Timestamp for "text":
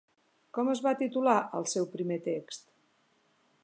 2.33-2.69